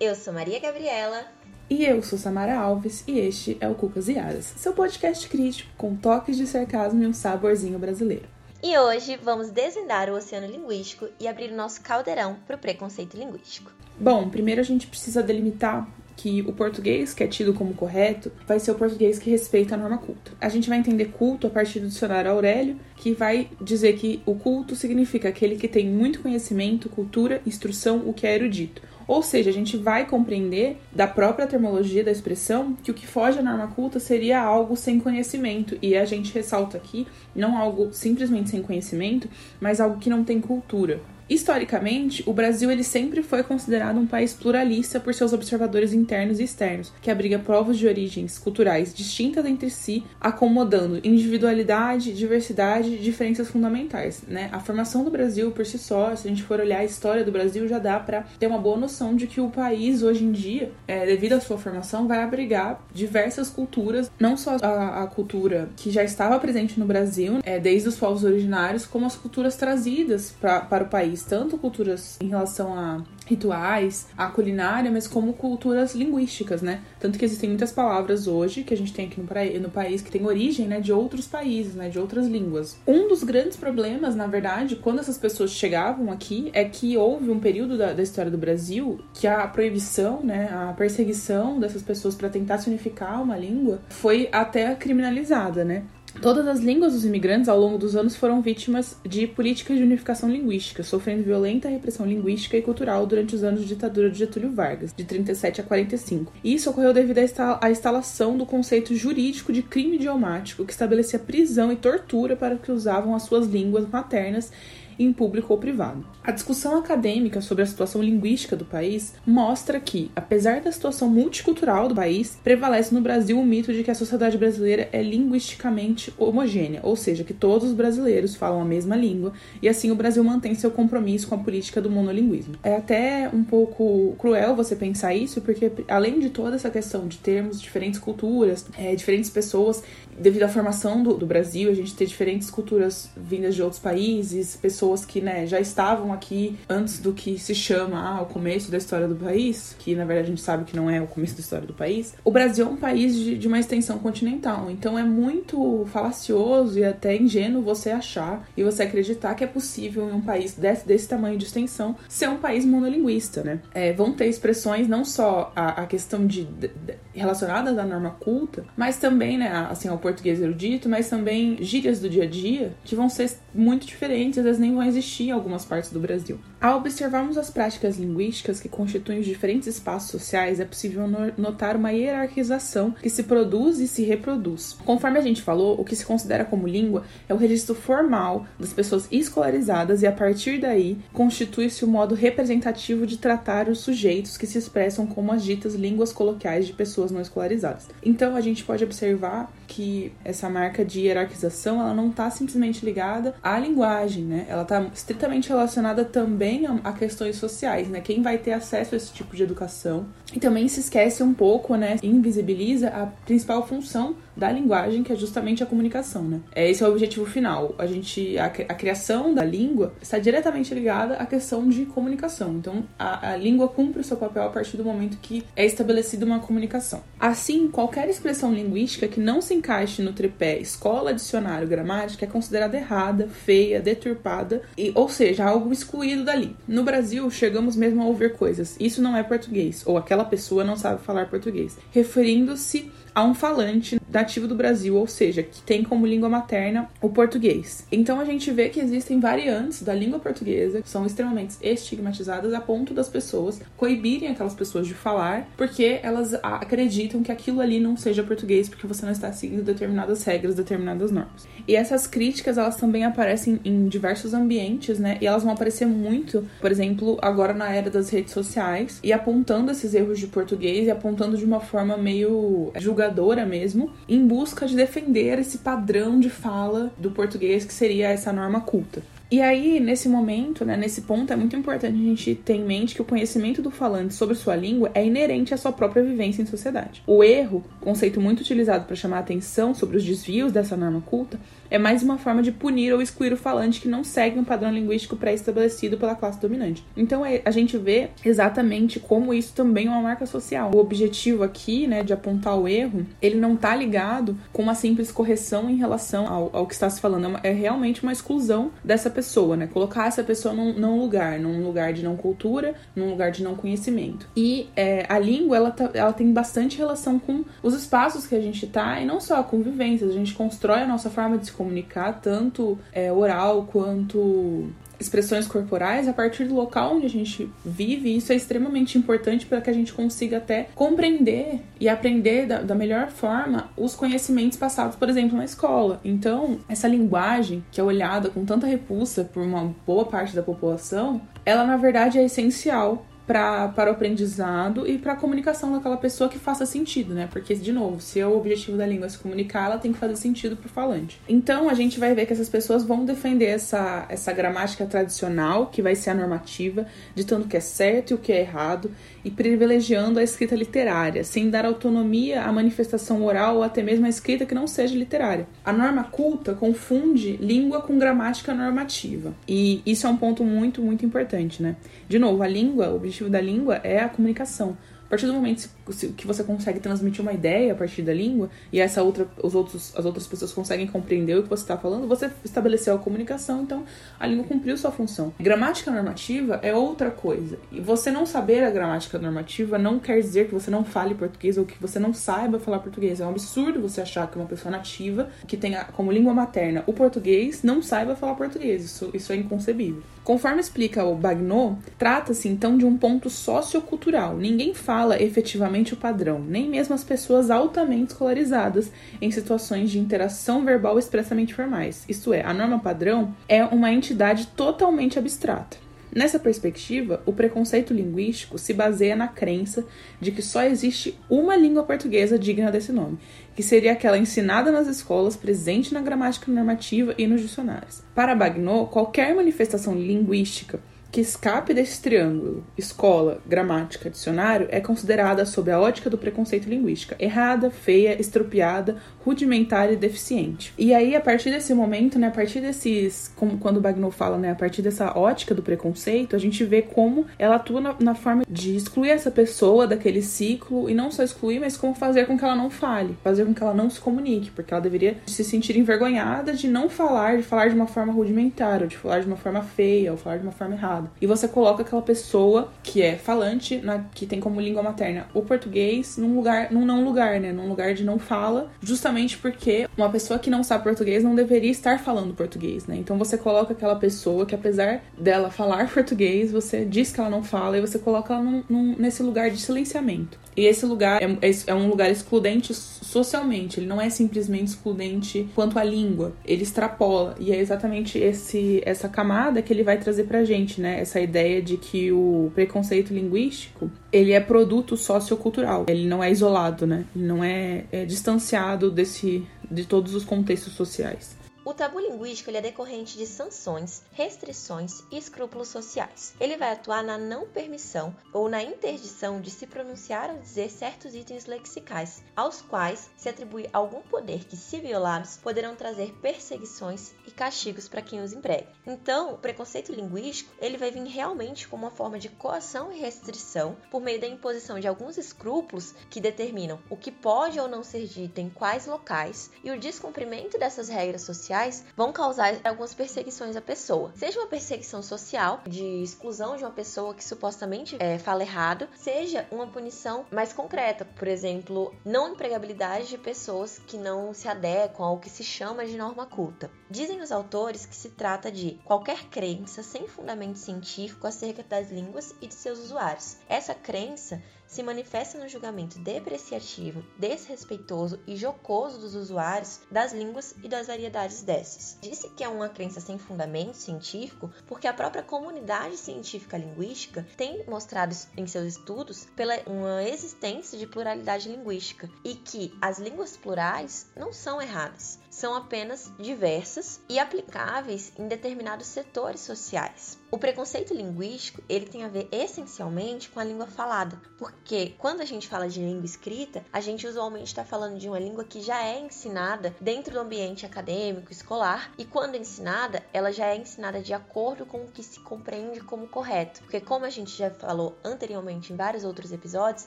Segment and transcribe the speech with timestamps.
[0.00, 1.26] Eu sou Maria Gabriela.
[1.68, 5.68] E eu sou Samara Alves e este é o Cucas e Aras, seu podcast crítico
[5.76, 8.28] com toques de sarcasmo e um saborzinho brasileiro.
[8.62, 13.16] E hoje vamos desvendar o oceano linguístico e abrir o nosso caldeirão para o preconceito
[13.16, 13.72] linguístico.
[13.98, 18.60] Bom, primeiro a gente precisa delimitar que o português que é tido como correto vai
[18.60, 20.30] ser o português que respeita a norma culta.
[20.40, 24.36] A gente vai entender culto a partir do dicionário Aurélio, que vai dizer que o
[24.36, 28.82] culto significa aquele que tem muito conhecimento, cultura, instrução, o que é erudito.
[29.08, 33.38] Ou seja, a gente vai compreender da própria termologia da expressão que o que foge
[33.38, 35.78] à norma culta seria algo sem conhecimento.
[35.80, 39.26] E a gente ressalta aqui não algo simplesmente sem conhecimento,
[39.58, 41.00] mas algo que não tem cultura.
[41.28, 46.44] Historicamente, o Brasil ele sempre foi considerado um país pluralista por seus observadores internos e
[46.44, 53.48] externos, que abriga povos de origens culturais distintas entre si, acomodando individualidade, diversidade e diferenças
[53.48, 54.22] fundamentais.
[54.26, 54.48] Né?
[54.52, 57.30] A formação do Brasil por si só, se a gente for olhar a história do
[57.30, 60.72] Brasil, já dá para ter uma boa noção de que o país hoje em dia,
[60.86, 65.90] é, devido à sua formação, vai abrigar diversas culturas, não só a, a cultura que
[65.90, 70.60] já estava presente no Brasil, é, desde os povos originários, como as culturas trazidas pra,
[70.60, 76.62] para o país tanto culturas em relação a rituais, a culinária, mas como culturas linguísticas,
[76.62, 76.82] né?
[76.98, 80.10] Tanto que existem muitas palavras hoje que a gente tem aqui no, no país que
[80.10, 82.78] tem origem, né, de outros países, né, de outras línguas.
[82.86, 87.38] Um dos grandes problemas, na verdade, quando essas pessoas chegavam aqui, é que houve um
[87.38, 92.28] período da, da história do Brasil que a proibição, né, a perseguição dessas pessoas para
[92.28, 95.84] tentar se unificar uma língua foi até criminalizada, né?
[96.20, 100.28] Todas as línguas dos imigrantes ao longo dos anos foram vítimas de políticas de unificação
[100.28, 104.92] linguística, sofrendo violenta repressão linguística e cultural durante os anos de ditadura de Getúlio Vargas,
[104.92, 106.32] de 37 a 45.
[106.42, 107.18] E isso ocorreu devido
[107.60, 112.72] à instalação do conceito jurídico de crime idiomático, que estabelecia prisão e tortura para que
[112.72, 114.50] usavam as suas línguas maternas
[114.98, 116.04] em público ou privado.
[116.22, 121.88] A discussão acadêmica sobre a situação linguística do país mostra que, apesar da situação multicultural
[121.88, 126.80] do país, prevalece no Brasil o mito de que a sociedade brasileira é linguisticamente homogênea,
[126.82, 129.32] ou seja, que todos os brasileiros falam a mesma língua
[129.62, 132.54] e assim o Brasil mantém seu compromisso com a política do monolinguismo.
[132.62, 137.18] É até um pouco cruel você pensar isso, porque além de toda essa questão de
[137.18, 139.82] termos diferentes culturas, é, diferentes pessoas,
[140.20, 144.56] devido à formação do, do Brasil, a gente ter diferentes culturas vindas de outros países,
[144.56, 148.78] pessoas que né, já estavam aqui antes do que se chama ah, o começo da
[148.78, 151.40] história do país, que na verdade a gente sabe que não é o começo da
[151.40, 152.14] história do país.
[152.24, 156.84] O Brasil é um país de, de uma extensão continental, então é muito falacioso e
[156.84, 161.08] até ingênuo você achar e você acreditar que é possível em um país desse, desse
[161.08, 163.60] tamanho de extensão ser um país monolinguista, né?
[163.74, 166.70] É, vão ter expressões não só a, a questão de, de,
[167.14, 172.08] relacionadas à norma culta, mas também, né, assim, ao português erudito, mas também gírias do
[172.08, 175.64] dia a dia que vão ser muito diferentes, às vezes nem vão existir em algumas
[175.64, 176.38] partes do Brasil.
[176.60, 181.92] Ao observarmos as práticas linguísticas que constituem os diferentes espaços sociais, é possível notar uma
[181.92, 184.76] hierarquização que se produz e se reproduz.
[184.84, 188.72] Conforme a gente falou, o que se considera como língua é o registro formal das
[188.72, 194.46] pessoas escolarizadas e a partir daí constitui-se o modo representativo de tratar os sujeitos que
[194.46, 197.88] se expressam como as ditas línguas coloquiais de pessoas não escolarizadas.
[198.02, 203.34] Então a gente pode observar que essa marca de hierarquização ela não está simplesmente ligada
[203.42, 204.46] à linguagem, né?
[204.48, 208.00] Ela está estritamente relacionada também a, questões sociais, né?
[208.00, 210.06] Quem vai ter acesso a esse tipo de educação.
[210.34, 211.96] E também se esquece um pouco, né?
[212.02, 216.40] Invisibiliza a principal função da linguagem, que é justamente a comunicação, né?
[216.54, 217.74] É, esse é o objetivo final.
[217.76, 222.54] A gente, a, a criação da língua está diretamente ligada à questão de comunicação.
[222.54, 226.24] Então, a, a língua cumpre o seu papel a partir do momento que é estabelecida
[226.24, 227.02] uma comunicação.
[227.18, 232.76] Assim, qualquer expressão linguística que não se encaixe no tripé escola, dicionário, gramática é considerada
[232.76, 236.54] errada, feia, deturpada, e, ou seja, algo excluído dali.
[236.66, 238.76] No Brasil, chegamos mesmo a ouvir coisas.
[238.78, 244.00] Isso não é português, ou aquela pessoa não sabe falar português, referindo-se a um falante
[244.08, 247.84] nativo do Brasil, ou seja, que tem como língua materna o português.
[247.90, 252.60] Então a gente vê que existem variantes da língua portuguesa que são extremamente estigmatizadas a
[252.60, 257.96] ponto das pessoas coibirem aquelas pessoas de falar porque elas acreditam que aquilo ali não
[257.96, 261.48] seja português porque você não está seguindo determinadas regras, determinadas normas.
[261.66, 265.18] E essas críticas elas também aparecem em diversos ambientes, né?
[265.20, 269.72] E elas vão aparecer muito, por exemplo, agora na era das redes sociais e apontando
[269.72, 273.07] esses erros de português e apontando de uma forma meio julgadora
[273.46, 278.60] mesmo, em busca de defender esse padrão de fala do português que seria essa norma
[278.60, 279.02] culta.
[279.30, 282.94] E aí, nesse momento, né, nesse ponto, é muito importante a gente ter em mente
[282.94, 286.46] que o conhecimento do falante sobre sua língua é inerente à sua própria vivência em
[286.46, 287.02] sociedade.
[287.06, 291.38] O erro, conceito muito utilizado para chamar a atenção sobre os desvios dessa norma culta,
[291.70, 294.72] é mais uma forma de punir ou excluir o falante que não segue um padrão
[294.72, 296.84] linguístico pré-estabelecido pela classe dominante.
[296.96, 300.70] Então é, a gente vê exatamente como isso também é uma marca social.
[300.74, 305.10] O objetivo aqui, né, de apontar o erro, ele não está ligado com uma simples
[305.10, 307.38] correção em relação ao, ao que está se falando.
[307.42, 309.66] É, é, realmente uma exclusão dessa pessoa, né?
[309.66, 313.54] Colocar essa pessoa num, num, lugar, num lugar de não cultura, num lugar de não
[313.54, 314.28] conhecimento.
[314.36, 318.40] E é, a língua, ela, tá, ela tem bastante relação com os espaços que a
[318.40, 320.06] gente está e não só a convivência.
[320.06, 326.08] A gente constrói a nossa forma de se comunicar, tanto é, oral quanto expressões corporais
[326.08, 328.16] a partir do local onde a gente vive.
[328.16, 332.74] Isso é extremamente importante para que a gente consiga até compreender e aprender da, da,
[332.74, 336.00] melhor forma os conhecimentos passados, por exemplo, na escola.
[336.04, 341.20] Então, essa linguagem que é olhada com tanta repulsa por uma boa parte da população,
[341.44, 346.30] ela na verdade é essencial pra, para o aprendizado e para a comunicação daquela pessoa
[346.30, 347.28] que faça sentido, né?
[347.30, 350.16] Porque, de novo, se é o objetivo da língua se comunicar, ela tem que fazer
[350.16, 351.20] sentido para o falante.
[351.28, 355.82] Então, a gente vai ver que essas pessoas vão defender essa, essa gramática tradicional, que
[355.82, 358.90] vai ser a normativa, ditando o que é certo e o que é errado,
[359.22, 364.08] e privilegiando a escrita literária, sem dar autonomia à manifestação oral ou até mesmo à
[364.08, 365.46] escrita que não seja literária.
[365.62, 369.34] A norma culta confunde língua com gramática normativa.
[369.46, 371.76] E isso é um ponto muito, muito importante, né?
[372.08, 374.76] De novo, a língua, o objetivo da língua é a comunicação.
[375.08, 375.70] A partir do momento
[376.18, 379.96] que você consegue transmitir uma ideia a partir da língua e essa outra, os outros,
[379.96, 383.84] as outras pessoas conseguem compreender o que você está falando, você estabeleceu a comunicação, então
[384.20, 385.32] a língua cumpriu sua função.
[385.40, 387.58] Gramática normativa é outra coisa.
[387.72, 391.56] E você não saber a gramática normativa não quer dizer que você não fale português
[391.56, 393.18] ou que você não saiba falar português.
[393.18, 396.92] É um absurdo você achar que uma pessoa nativa, que tenha como língua materna o
[396.92, 398.84] português, não saiba falar português.
[398.84, 400.02] Isso, isso é inconcebível.
[400.22, 404.36] Conforme explica o Bagnot, trata-se então de um ponto sociocultural.
[404.36, 408.90] Ninguém fala efetivamente o padrão, nem mesmo as pessoas altamente escolarizadas
[409.20, 412.04] em situações de interação verbal expressamente formais.
[412.08, 415.76] Isto é, a norma padrão é uma entidade totalmente abstrata.
[416.14, 419.86] Nessa perspectiva, o preconceito linguístico se baseia na crença
[420.20, 423.18] de que só existe uma língua portuguesa digna desse nome,
[423.54, 428.02] que seria aquela ensinada nas escolas, presente na gramática normativa e nos dicionários.
[428.14, 430.80] Para Bagnot, qualquer manifestação linguística
[431.10, 437.16] que escape desse triângulo escola, gramática, dicionário é considerada sob a ótica do preconceito linguística,
[437.18, 440.72] errada, feia, estropiada, rudimentar e deficiente.
[440.78, 444.38] E aí a partir desse momento, né, a partir desses, como quando o Bagnot fala,
[444.38, 448.14] né, a partir dessa ótica do preconceito, a gente vê como ela atua na, na
[448.14, 452.38] forma de excluir essa pessoa daquele ciclo e não só excluir, mas como fazer com
[452.38, 455.44] que ela não fale, fazer com que ela não se comunique, porque ela deveria se
[455.44, 459.26] sentir envergonhada de não falar, de falar de uma forma rudimentar, ou de falar de
[459.26, 461.10] uma forma feia, ou falar de uma forma errada.
[461.20, 465.42] E você coloca aquela pessoa que é falante, na, que tem como língua materna o
[465.42, 467.52] português, num lugar, num não lugar, né?
[467.52, 471.70] Num lugar de não fala, justamente porque uma pessoa que não sabe português não deveria
[471.70, 472.96] estar falando português, né?
[472.96, 477.42] Então você coloca aquela pessoa que, apesar dela falar português, você diz que ela não
[477.42, 480.38] fala e você coloca ela num, num, nesse lugar de silenciamento.
[480.58, 481.38] E esse lugar é,
[481.68, 487.36] é, um lugar excludente socialmente, ele não é simplesmente excludente quanto à língua, ele extrapola.
[487.38, 490.98] E é exatamente esse, essa camada que ele vai trazer pra gente, né?
[490.98, 496.88] Essa ideia de que o preconceito linguístico ele é produto sociocultural, ele não é isolado,
[496.88, 497.04] né?
[497.14, 501.37] Ele não é, é distanciado desse, de todos os contextos sociais.
[501.68, 506.34] O tabu linguístico é decorrente de sanções, restrições e escrúpulos sociais.
[506.40, 511.14] Ele vai atuar na não permissão ou na interdição de se pronunciar ou dizer certos
[511.14, 517.30] itens lexicais, aos quais se atribui algum poder que, se violados, poderão trazer perseguições e
[517.30, 518.72] castigos para quem os emprega.
[518.86, 523.76] Então, o preconceito linguístico ele vai vir realmente como uma forma de coação e restrição
[523.90, 528.06] por meio da imposição de alguns escrúpulos que determinam o que pode ou não ser
[528.06, 533.56] dito em quais locais e o descumprimento dessas regras sociais sociais vão causar algumas perseguições
[533.56, 534.12] à pessoa.
[534.14, 539.46] Seja uma perseguição social, de exclusão de uma pessoa que supostamente é, fala errado, seja
[539.50, 545.18] uma punição mais concreta, por exemplo, não empregabilidade de pessoas que não se adequam ao
[545.18, 546.70] que se chama de norma culta.
[546.90, 552.34] Dizem os autores que se trata de qualquer crença sem fundamento científico acerca das línguas
[552.40, 553.36] e de seus usuários.
[553.48, 560.68] Essa crença se manifesta no julgamento depreciativo, desrespeitoso e jocoso dos usuários das línguas e
[560.68, 561.98] das variedades dessas.
[562.00, 567.64] Disse que é uma crença sem fundamento científico porque a própria comunidade científica linguística tem
[567.66, 574.06] mostrado em seus estudos pela uma existência de pluralidade linguística e que as línguas plurais
[574.14, 580.18] não são erradas, são apenas diversas e aplicáveis em determinados setores sociais.
[580.32, 585.24] O preconceito linguístico, ele tem a ver essencialmente com a língua falada, porque quando a
[585.24, 588.84] gente fala de língua escrita, a gente usualmente está falando de uma língua que já
[588.84, 594.12] é ensinada dentro do ambiente acadêmico, escolar, e quando ensinada, ela já é ensinada de
[594.12, 596.62] acordo com o que se compreende como correto.
[596.62, 599.86] Porque como a gente já falou anteriormente em vários outros episódios,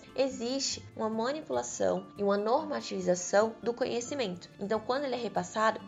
[0.15, 4.49] existe uma manipulação e uma normativização do conhecimento.
[4.59, 5.40] Então, quando ele é repassado,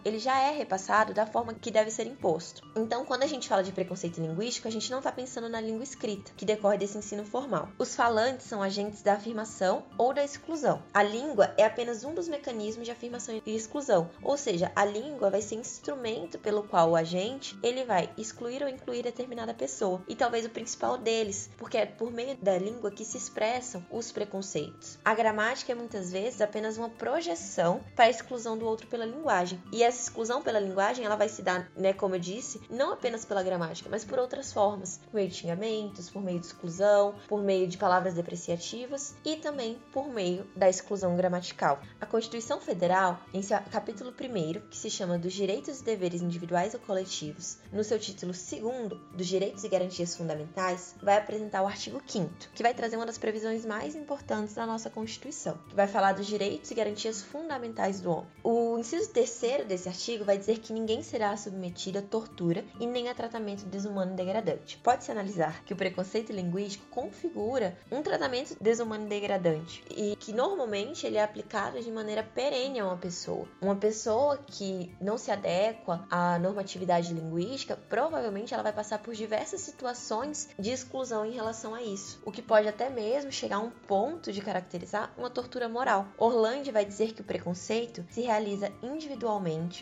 [0.03, 2.61] ele já é repassado da forma que deve ser imposto.
[2.75, 5.83] Então, quando a gente fala de preconceito linguístico, a gente não está pensando na língua
[5.83, 7.69] escrita, que decorre desse ensino formal.
[7.77, 10.81] Os falantes são agentes da afirmação ou da exclusão.
[10.93, 15.29] A língua é apenas um dos mecanismos de afirmação e exclusão, ou seja, a língua
[15.29, 20.15] vai ser instrumento pelo qual o agente ele vai excluir ou incluir determinada pessoa, e
[20.15, 24.97] talvez o principal deles, porque é por meio da língua que se expressam os preconceitos.
[25.03, 29.32] A gramática é muitas vezes apenas uma projeção para a exclusão do outro pela linguagem,
[29.71, 33.25] e essa exclusão pela linguagem ela vai se dar, né, como eu disse, não apenas
[33.25, 37.41] pela gramática, mas por outras formas, por meio de xingamentos, por meio de exclusão, por
[37.41, 41.79] meio de palavras depreciativas e também por meio da exclusão gramatical.
[41.99, 46.73] A Constituição Federal, em seu capítulo 1, que se chama dos Direitos e Deveres Individuais
[46.73, 52.01] ou Coletivos, no seu título 2, dos Direitos e Garantias Fundamentais, vai apresentar o artigo
[52.05, 56.13] 5, que vai trazer uma das previsões mais importantes da nossa Constituição, que vai falar
[56.13, 58.27] dos direitos e garantias fundamentais do homem.
[58.43, 63.07] O inciso terceiro desse artigo vai dizer que ninguém será submetido a tortura e nem
[63.07, 64.77] a tratamento desumano degradante.
[64.83, 71.07] Pode-se analisar que o preconceito linguístico configura um tratamento desumano e degradante e que normalmente
[71.07, 73.47] ele é aplicado de maneira perene a uma pessoa.
[73.61, 79.61] Uma pessoa que não se adequa à normatividade linguística, provavelmente ela vai passar por diversas
[79.61, 83.69] situações de exclusão em relação a isso, o que pode até mesmo chegar a um
[83.69, 86.09] ponto de caracterizar uma tortura moral.
[86.17, 89.12] Orlando vai dizer que o preconceito se realiza individualmente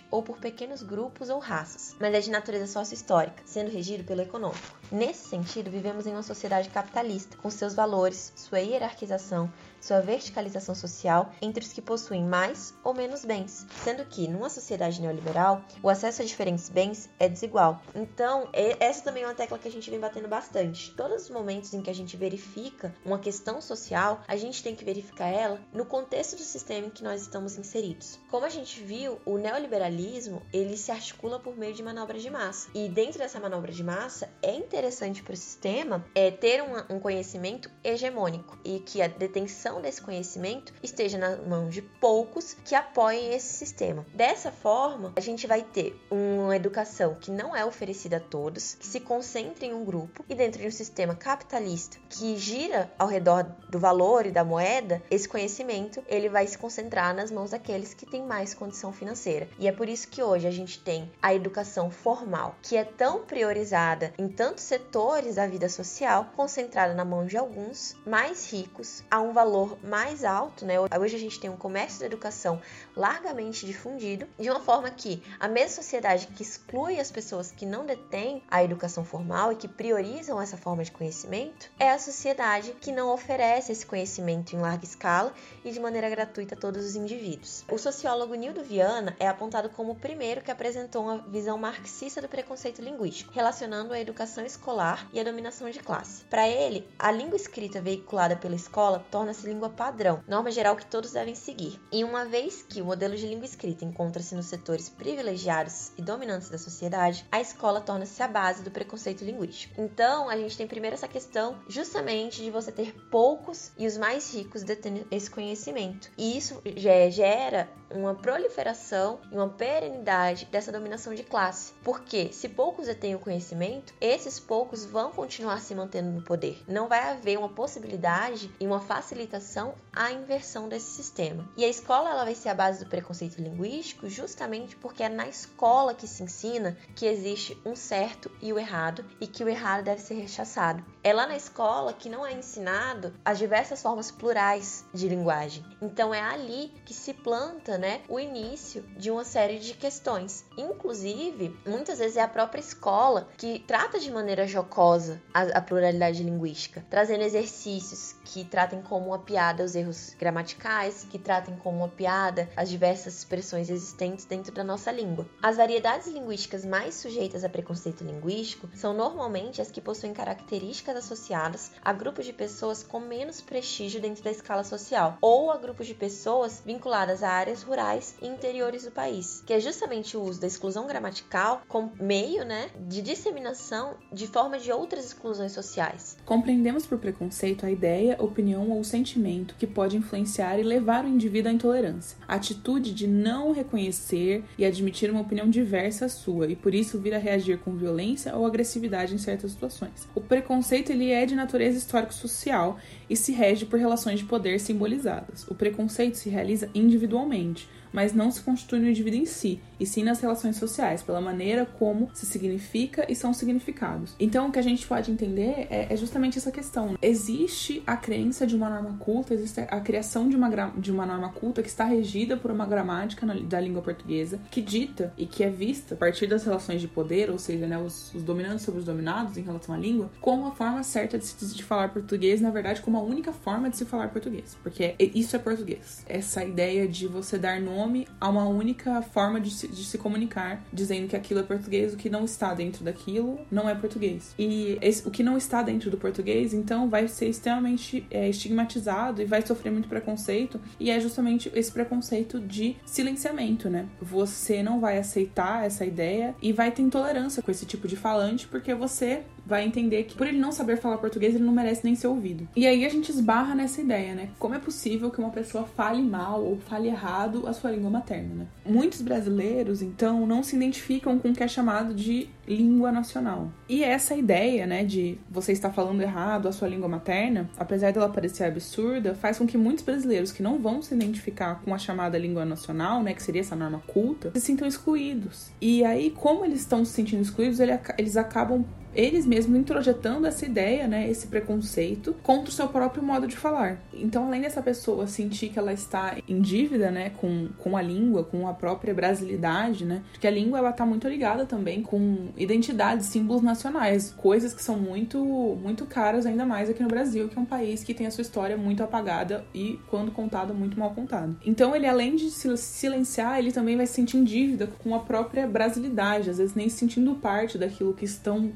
[0.10, 4.80] ou por pequenos grupos ou raças, mas é de natureza sócio-histórica, sendo regido pelo econômico.
[4.92, 9.50] Nesse sentido, vivemos em uma sociedade capitalista, com seus valores, sua hierarquização,
[9.82, 15.02] sua verticalização social entre os que possuem mais ou menos bens, sendo que, numa sociedade
[15.02, 17.82] neoliberal, o acesso a diferentes bens é desigual.
[17.96, 18.48] Então,
[18.80, 20.94] essa também é uma tecla que a gente vem batendo bastante.
[20.96, 24.86] Todos os momentos em que a gente verifica uma questão social, a gente tem que
[24.86, 28.20] verificar ela no contexto do sistema em que nós estamos inseridos.
[28.30, 32.70] Como a gente viu, o neoliberalismo ele se articula por meio de manobras de massa.
[32.74, 37.00] E dentro dessa manobra de massa, é interessante para o sistema é ter um, um
[37.00, 43.34] conhecimento hegemônico e que a detenção desse conhecimento esteja na mão de poucos que apoiem
[43.34, 44.06] esse sistema.
[44.14, 48.88] Dessa forma, a gente vai ter uma educação que não é oferecida a todos, que
[48.88, 53.44] se concentra em um grupo e dentro de um sistema capitalista que gira ao redor
[53.70, 58.06] do valor e da moeda, esse conhecimento ele vai se concentrar nas mãos daqueles que
[58.06, 59.48] têm mais condição financeira.
[59.60, 63.24] E é por isso que hoje a gente tem a educação formal, que é tão
[63.24, 69.22] priorizada em tantos setores da vida social, concentrada na mão de alguns mais ricos a
[69.22, 70.76] um valor valor mais alto, né?
[70.80, 72.62] Hoje a gente tem um comércio da educação
[72.96, 77.86] largamente difundido, de uma forma que a mesma sociedade que exclui as pessoas que não
[77.86, 82.92] detêm a educação formal e que priorizam essa forma de conhecimento, é a sociedade que
[82.92, 85.34] não oferece esse conhecimento em larga escala
[85.64, 87.64] e de maneira gratuita a todos os indivíduos.
[87.70, 92.28] O sociólogo Nildo Viana é apontado como o primeiro que apresentou uma visão marxista do
[92.28, 96.24] preconceito linguístico, relacionando a educação escolar e a dominação de classe.
[96.26, 101.12] Para ele, a língua escrita veiculada pela escola torna-se língua padrão, norma geral que todos
[101.12, 101.80] devem seguir.
[101.92, 106.50] E uma vez que o modelo de língua escrita encontra-se nos setores privilegiados e dominantes
[106.50, 109.82] da sociedade, a escola torna-se a base do preconceito linguístico.
[109.82, 114.34] Então, a gente tem primeiro essa questão justamente de você ter poucos e os mais
[114.34, 116.10] ricos detendo esse conhecimento.
[116.18, 116.62] E isso
[117.10, 121.74] gera uma proliferação e uma perenidade dessa dominação de classe.
[121.84, 126.62] Porque se poucos detêm o conhecimento, esses poucos vão continuar se mantendo no poder.
[126.68, 131.48] Não vai haver uma possibilidade e uma facilitação à inversão desse sistema.
[131.58, 135.28] E a escola ela vai ser a base do preconceito linguístico justamente porque é na
[135.28, 139.84] escola que se ensina que existe um certo e o errado e que o errado
[139.84, 140.84] deve ser rechaçado.
[141.04, 145.64] É lá na escola que não é ensinado as diversas formas plurais de linguagem.
[145.82, 150.46] Então é ali que se planta, né, o início de uma série de questões.
[150.58, 156.24] Inclusive, muitas vezes é a própria escola que trata de maneira jocosa a, a pluralidade
[156.24, 161.88] linguística, trazendo exercícios que tratem como uma piada os erros gramaticais, que tratem como uma
[161.90, 165.28] piada as diversas expressões existentes dentro da nossa língua.
[165.42, 171.72] As variedades linguísticas mais sujeitas a preconceito linguístico são normalmente as que possuem características associadas
[171.84, 175.96] a grupos de pessoas com menos prestígio dentro da escala social ou a grupos de
[175.96, 180.46] pessoas vinculadas a áreas rurais e interiores do país, que é justamente o uso da
[180.46, 186.16] exclusão gramatical como meio, né, de disseminação de forma de outras exclusões sociais.
[186.26, 191.50] Compreendemos por preconceito a ideia, opinião ou sentimento que pode influenciar e levar o indivíduo
[191.50, 192.18] à intolerância,
[192.52, 197.14] atitude de não reconhecer e admitir uma opinião diversa à sua e por isso vir
[197.14, 200.08] a reagir com violência ou agressividade em certas situações.
[200.14, 202.78] O preconceito ele é de natureza histórico-social
[203.10, 205.48] e se rege por relações de poder simbolizadas.
[205.48, 210.04] O preconceito se realiza individualmente, mas não se constitui no indivíduo em si, e sim
[210.04, 214.16] nas relações sociais, pela maneira como se significa e são significados.
[214.20, 216.96] Então, o que a gente pode entender é, é justamente essa questão.
[217.02, 221.30] Existe a crença de uma norma culta, existe a criação de uma, de uma norma
[221.30, 225.50] culta que está regida por uma gramática da língua portuguesa, que dita e que é
[225.50, 228.86] vista a partir das relações de poder, ou seja, né, os, os dominantes sobre os
[228.86, 232.52] dominados em relação à língua, como a forma certa de, se, de falar português, na
[232.52, 234.56] verdade, como a única forma de se falar português.
[234.62, 236.04] Porque isso é português.
[236.08, 239.98] Essa ideia de você dar nome nome a uma única forma de se, de se
[239.98, 244.34] comunicar, dizendo que aquilo é português, o que não está dentro daquilo não é português.
[244.38, 249.22] E esse, o que não está dentro do português, então, vai ser extremamente é, estigmatizado
[249.22, 253.88] e vai sofrer muito preconceito, e é justamente esse preconceito de silenciamento, né?
[254.02, 258.48] Você não vai aceitar essa ideia e vai ter intolerância com esse tipo de falante,
[258.48, 261.96] porque você vai entender que por ele não saber falar português, ele não merece nem
[261.96, 262.48] ser ouvido.
[262.56, 264.30] E aí a gente esbarra nessa ideia, né?
[264.40, 268.36] Como é possível que uma pessoa fale mal ou fale errado a sua língua materna,
[268.36, 268.48] né?
[268.66, 273.52] Muitos brasileiros, então, não se identificam com o que é chamado de língua nacional.
[273.70, 278.10] E essa ideia, né, de você estar falando errado a sua língua materna, apesar dela
[278.10, 282.18] parecer absurda, faz com que muitos brasileiros que não vão se identificar com a chamada
[282.18, 285.50] língua nacional, né, que seria essa norma culta, se sintam excluídos.
[285.62, 290.88] E aí, como eles estão se sentindo excluídos, eles acabam eles mesmos introjetando essa ideia,
[290.88, 293.80] né, esse preconceito contra o seu próprio modo de falar.
[293.94, 298.24] Então, além dessa pessoa sentir que ela está em dívida, né, com, com a língua,
[298.24, 303.08] com a própria brasilidade, né, porque a língua ela tá muito ligada também com identidades,
[303.08, 305.20] símbolos nacionais, coisas que são muito
[305.62, 308.22] muito caras ainda mais aqui no Brasil, que é um país que tem a sua
[308.22, 311.36] história muito apagada e quando contada muito mal contada.
[311.46, 315.48] Então, ele além de silenciar, ele também vai se sentir em dívida com a própria
[315.48, 318.52] brasilidade, às vezes nem se sentindo parte daquilo que estão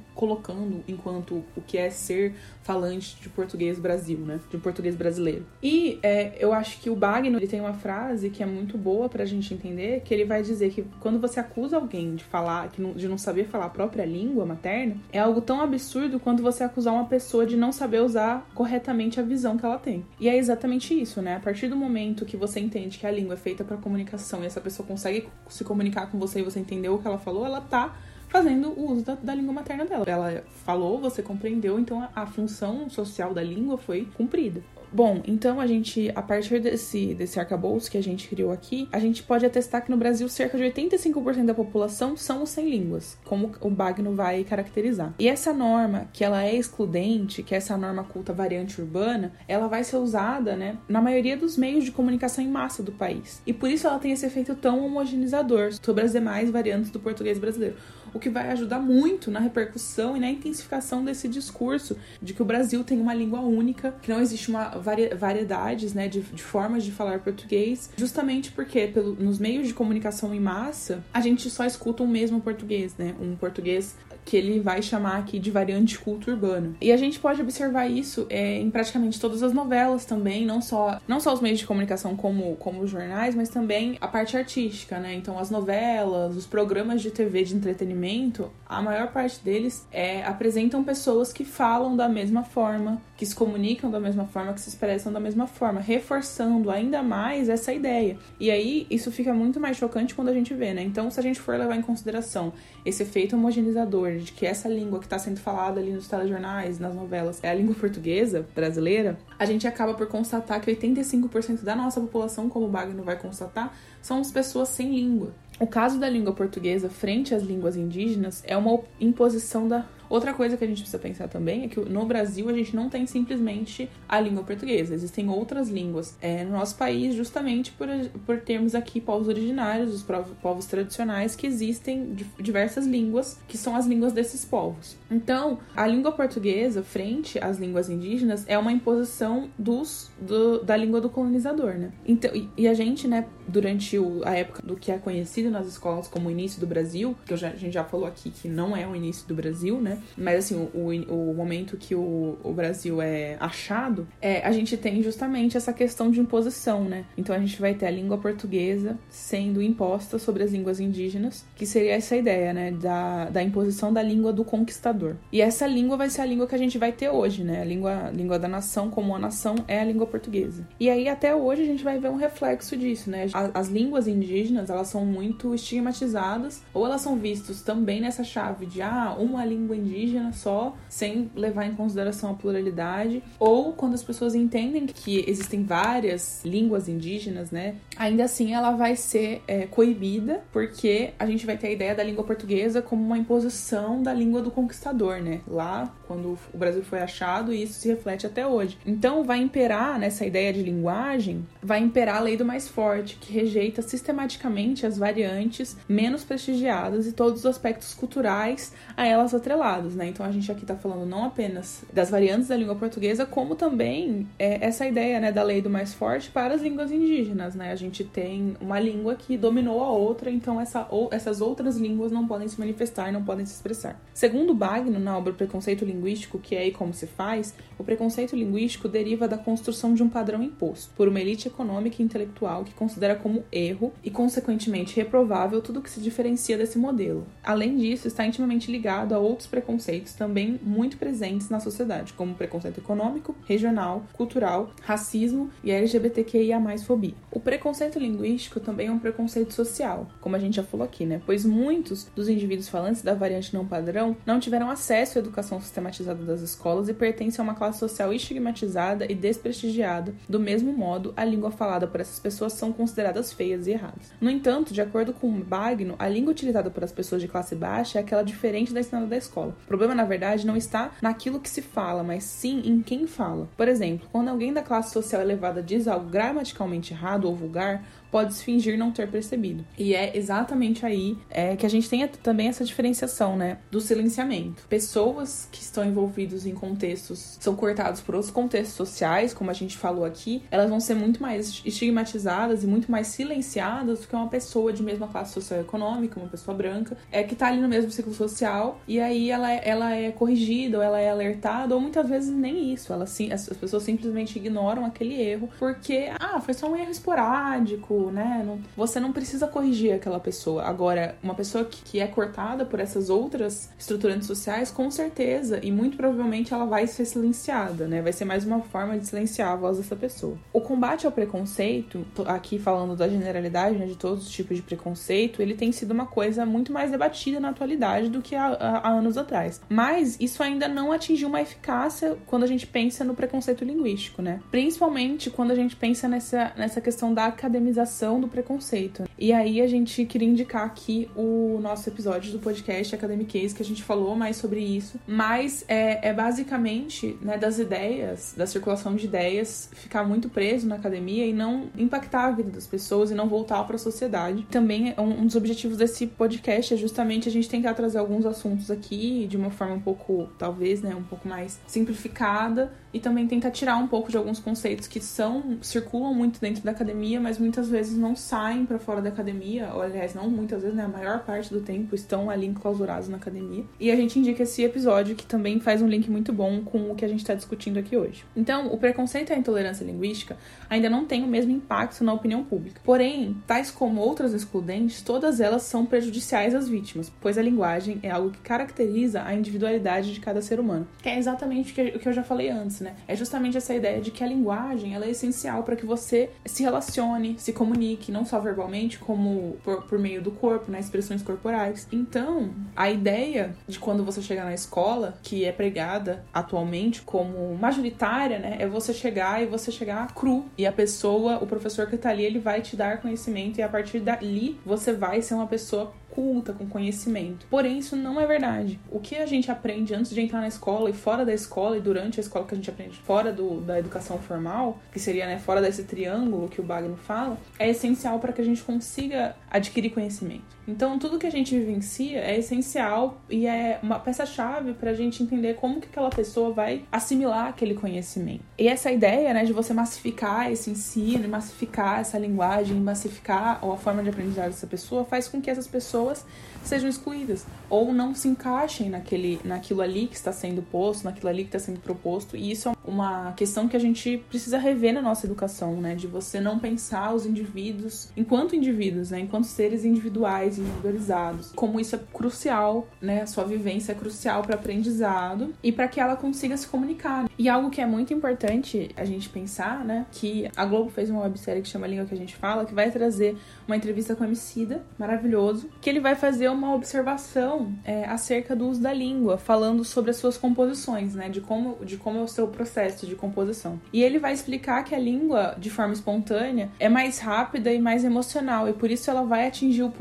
[0.87, 4.39] enquanto o que é ser falante de português Brasil, né?
[4.49, 5.45] De português brasileiro.
[5.61, 9.07] E é, eu acho que o Bagno ele tem uma frase que é muito boa
[9.07, 13.07] pra gente entender, que ele vai dizer que quando você acusa alguém de falar, de
[13.07, 17.05] não saber falar a própria língua materna, é algo tão absurdo quanto você acusar uma
[17.05, 20.05] pessoa de não saber usar corretamente a visão que ela tem.
[20.19, 21.35] E é exatamente isso, né?
[21.35, 24.45] A partir do momento que você entende que a língua é feita para comunicação e
[24.45, 27.61] essa pessoa consegue se comunicar com você e você entendeu o que ela falou, ela
[27.61, 27.95] tá
[28.35, 30.03] fazendo o uso da, da, língua materna dela.
[30.05, 34.61] Ela falou, você compreendeu, então a, a função social da língua foi cumprida.
[34.91, 38.99] Bom, então a gente, a partir desse, desse arcabouço que a gente criou aqui, a
[38.99, 43.17] gente pode atestar que no Brasil cerca de 85% da população são os sem línguas,
[43.25, 45.13] como o Bagno vai caracterizar.
[45.19, 49.67] E essa norma, que ela é excludente, que é essa norma culta variante urbana, ela
[49.67, 53.41] vai ser usada, né, na maioria dos meios de comunicação em massa do país.
[53.45, 57.37] E por isso ela tem esse efeito tão homogeneizador sobre as demais variantes do português
[57.37, 57.75] brasileiro
[58.15, 62.45] o que vai ajudar muito na repercussão e na intensificação desse discurso de que o
[62.45, 66.85] Brasil tem uma língua única, que não existe uma vari variedades né, de, de, formas
[66.85, 71.65] de falar português, justamente porque pelo, nos meios de comunicação em massa a gente só
[71.65, 73.13] escuta o mesmo português, né?
[73.19, 76.75] Um português que ele vai chamar aqui de variante culto urbano.
[76.81, 80.99] E a gente pode observar isso é, em praticamente todas as novelas também, não só,
[81.07, 84.97] não só os meios de comunicação como, como os jornais, mas também a parte artística,
[84.97, 85.13] né?
[85.13, 90.83] Então as novelas, os programas de TV de entretenimento, a maior parte deles é, apresentam
[90.83, 95.13] pessoas que falam da mesma forma, que se comunicam da mesma forma, que se expressam
[95.13, 98.17] da mesma forma, reforçando ainda mais essa ideia.
[98.39, 100.81] E aí isso fica muito mais chocante quando a gente vê, né?
[100.81, 102.51] Então, se a gente for levar em consideração
[102.83, 106.93] esse efeito homogeneizador de que essa língua que está sendo falada ali nos telejornais, nas
[106.93, 111.99] novelas, é a língua portuguesa brasileira, a gente acaba por constatar que 85% da nossa
[112.01, 115.33] população, como o Bagno vai constatar, são as pessoas sem língua.
[115.59, 120.57] O caso da língua portuguesa frente às línguas indígenas é uma imposição da Outra coisa
[120.57, 123.89] que a gente precisa pensar também é que no Brasil a gente não tem simplesmente
[124.07, 127.87] a língua portuguesa, existem outras línguas é, no nosso país, justamente por,
[128.25, 130.05] por termos aqui povos originários, os
[130.41, 134.97] povos tradicionais, que existem diversas línguas, que são as línguas desses povos.
[135.09, 141.01] Então, a língua portuguesa, frente às línguas indígenas, é uma imposição dos, do, da língua
[141.01, 141.91] do colonizador, né?
[142.05, 145.67] Então, e, e a gente, né, durante o, a época do que é conhecido nas
[145.67, 148.75] escolas como o início do Brasil, que já, a gente já falou aqui que não
[148.75, 149.94] é o início do Brasil, né?
[150.17, 155.01] Mas assim, o, o, momento que o, o Brasil é achado, é, a gente tem
[155.01, 157.05] justamente essa questão de imposição, né?
[157.17, 161.65] Então a gente vai ter a língua portuguesa sendo imposta sobre as línguas indígenas, que
[161.65, 162.71] seria essa ideia, né?
[162.71, 165.15] Da, da imposição da língua do conquistador.
[165.31, 167.61] E essa língua vai ser a língua que a gente vai ter hoje, né?
[167.61, 170.67] A língua, língua da nação como a nação é a língua portuguesa.
[170.79, 173.27] E aí até hoje a gente vai ver um reflexo disso, né?
[173.53, 178.81] as línguas indígenas, elas são muito estigmatizadas, ou elas são vistas também nessa chave de,
[178.81, 179.84] ah, uma língua indígena
[180.33, 186.43] só, sem levar em consideração a pluralidade, ou quando as pessoas entendem que existem várias
[186.43, 191.67] línguas indígenas, né, ainda assim ela vai ser é, coibida, porque a gente vai ter
[191.67, 196.37] a ideia da língua portuguesa como uma imposição da língua do conquistador, né, lá quando
[196.53, 198.77] o Brasil foi achado, e isso se reflete até hoje.
[198.85, 203.33] Então vai imperar nessa ideia de linguagem, vai imperar a lei do mais forte, que
[203.33, 210.07] rejeita sistematicamente as variantes menos prestigiadas e todos os aspectos culturais a elas atrelados, né?
[210.07, 214.27] Então a gente aqui está falando não apenas das variantes da língua portuguesa, como também
[214.37, 217.71] é, essa ideia, né, da lei do mais forte para as línguas indígenas, né?
[217.71, 222.11] A gente tem uma língua que dominou a outra, então essa, ou, essas outras línguas
[222.11, 223.99] não podem se manifestar, não podem se expressar.
[224.13, 225.94] Segundo Bagno, na obra Preconceito Linguístico,
[226.41, 230.41] que é e como se faz, o preconceito linguístico deriva da construção de um padrão
[230.41, 235.81] imposto por uma elite econômica e intelectual que considera como erro e, consequentemente, reprovável tudo
[235.81, 237.25] que se diferencia desse modelo.
[237.43, 242.79] Além disso, está intimamente ligado a outros preconceitos também muito presentes na sociedade, como preconceito
[242.79, 247.13] econômico, regional, cultural, racismo e LGBTQIA+-fobia.
[247.31, 251.21] O preconceito linguístico também é um preconceito social, como a gente já falou aqui, né?
[251.25, 255.59] Pois muitos dos indivíduos falantes da variante não padrão não tiveram acesso à educação
[255.91, 260.13] sistematizada das escolas e pertencem a uma classe social estigmatizada e desprestigiada.
[260.27, 264.13] Do mesmo modo, a língua falada por essas pessoas são consideradas feias e erradas.
[264.19, 267.99] No entanto, de acordo com Bagno, a língua utilizada por as pessoas de classe baixa
[267.99, 269.55] é aquela diferente da ensinada da escola.
[269.63, 273.47] O problema, na verdade, não está naquilo que se fala, mas sim em quem fala.
[273.55, 277.83] Por exemplo, quando alguém da classe social elevada diz algo gramaticalmente errado ou vulgar,
[278.15, 279.65] pode fingir não ter percebido.
[279.77, 284.63] E é exatamente aí é, que a gente tem também essa diferenciação, né, do silenciamento.
[284.69, 289.75] Pessoas que estão envolvidas em contextos, são cortados por outros contextos sociais, como a gente
[289.75, 294.29] falou aqui, elas vão ser muito mais estigmatizadas e muito mais silenciadas do que uma
[294.29, 298.13] pessoa de mesma classe socioeconômica, uma pessoa branca, é que tá ali no mesmo ciclo
[298.13, 302.29] social e aí ela, é, ela é corrigida ou ela é alertada, ou muitas vezes
[302.33, 302.93] nem isso.
[302.93, 308.43] Ela, as pessoas simplesmente ignoram aquele erro porque, ah, foi só um erro esporádico, né?
[308.45, 310.63] Não, você não precisa corrigir aquela pessoa.
[310.63, 315.71] Agora, uma pessoa que, que é cortada por essas outras estruturantes sociais, com certeza, e
[315.71, 318.01] muito provavelmente ela vai ser silenciada, né?
[318.01, 320.37] Vai ser mais uma forma de silenciar a voz dessa pessoa.
[320.51, 325.41] O combate ao preconceito, aqui falando da generalidade, né, de todos os tipos de preconceito,
[325.41, 329.17] ele tem sido uma coisa muito mais debatida na atualidade do que há, há, anos
[329.17, 329.61] atrás.
[329.69, 334.39] Mas isso ainda não atingiu uma eficácia quando a gente pensa no preconceito linguístico, né?
[334.51, 337.84] Principalmente quando a gente pensa nessa, nessa questão da academização
[338.19, 339.03] do preconceito.
[339.17, 343.61] E aí a gente queria indicar aqui o nosso episódio do podcast Academic Case, que
[343.61, 344.99] a gente falou mais sobre isso.
[345.07, 350.75] Mas é, é basicamente né, das ideias, da circulação de ideias, ficar muito preso na
[350.75, 354.45] academia e não impactar a vida das pessoas e não voltar para a sociedade.
[354.49, 358.71] Também um, um dos objetivos desse podcast é justamente a gente tentar trazer alguns assuntos
[358.71, 363.51] aqui de uma forma um pouco, talvez, né, um pouco mais simplificada e também tentar
[363.51, 367.69] tirar um pouco de alguns conceitos que são circulam muito dentro da academia, mas muitas
[367.69, 371.23] vezes não saem para fora da academia, ou aliás, não muitas vezes, né, a maior
[371.23, 373.63] parte do tempo estão ali enclausurados na academia.
[373.79, 376.95] E a gente indica esse episódio que também faz um link muito bom com o
[376.95, 378.25] que a gente está discutindo aqui hoje.
[378.35, 380.37] Então, o preconceito e a intolerância linguística
[380.69, 382.81] ainda não têm o mesmo impacto na opinião pública.
[382.83, 388.09] Porém, tais como outras excludentes, todas elas são prejudiciais às vítimas, pois a linguagem é
[388.09, 390.87] algo que caracteriza a individualidade de cada ser humano.
[391.01, 392.95] Que é exatamente o que eu já falei antes, né?
[393.07, 396.63] É justamente essa ideia de que a linguagem ela é essencial para que você se
[396.63, 400.79] relacione, se comunique comunique, não só verbalmente, como por, por meio do corpo, né?
[400.79, 401.87] Expressões corporais.
[401.91, 408.37] Então, a ideia de quando você chegar na escola, que é pregada atualmente como majoritária,
[408.37, 408.57] né?
[408.59, 410.45] É você chegar e você chegar cru.
[410.57, 413.69] E a pessoa, o professor que tá ali, ele vai te dar conhecimento e a
[413.69, 417.45] partir dali você vai ser uma pessoa culta, com conhecimento.
[417.49, 418.79] Porém, isso não é verdade.
[418.89, 421.81] O que a gente aprende antes de entrar na escola e fora da escola e
[421.81, 425.37] durante a escola que a gente aprende fora do, da educação formal, que seria né,
[425.37, 429.91] fora desse triângulo que o Bagno fala, é essencial para que a gente consiga adquirir
[429.91, 430.54] conhecimento.
[430.67, 435.21] Então, tudo que a gente vivencia é essencial e é uma peça-chave para a gente
[435.21, 438.43] entender como que aquela pessoa vai assimilar aquele conhecimento.
[438.57, 444.01] E essa ideia, né, de você massificar esse ensino, massificar essa linguagem, massificar a forma
[444.01, 446.25] de aprendizagem dessa pessoa, faz com que essas pessoas
[446.63, 451.43] sejam excluídas ou não se encaixem naquele, naquilo ali que está sendo posto, naquilo ali
[451.43, 452.35] que está sendo proposto.
[452.35, 455.95] E isso é uma questão que a gente precisa rever na nossa educação, né?
[455.95, 459.19] De você não pensar os indivíduos enquanto indivíduos, né?
[459.19, 461.51] Enquanto seres individuais, individualizados.
[461.55, 463.21] Como isso é crucial, né?
[463.21, 467.29] A sua vivência é crucial para aprendizado e para que ela consiga se comunicar.
[467.37, 470.05] E algo que é muito importante a gente pensar, né?
[470.11, 472.91] Que a Globo fez uma websérie que chama Língua que a gente fala, que vai
[472.91, 473.37] trazer
[473.67, 478.67] uma entrevista com o Emicida, maravilhoso, que ele vai fazer uma observação é, acerca do
[478.67, 481.29] uso da língua, falando sobre as suas composições, né?
[481.29, 483.79] De como, de como é o seu processo de composição.
[483.91, 488.03] E ele vai explicar que a língua, de forma espontânea, é mais rápida e mais
[488.03, 489.91] emocional, e por isso ela vai atingir o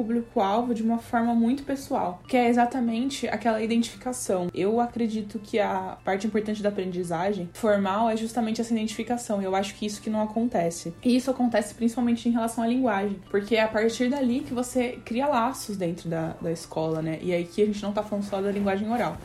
[0.44, 4.48] público-alvo de uma forma muito pessoal, que é exatamente aquela identificação.
[4.54, 9.74] Eu acredito que a parte importante da aprendizagem formal é justamente essa identificação, eu acho
[9.74, 10.94] que isso que não acontece.
[11.02, 14.98] E isso acontece principalmente em relação à linguagem, porque é a partir dali que você
[15.04, 17.18] cria laços dentro da, da escola, né?
[17.22, 19.16] E aí que a gente não tá falando só da linguagem oral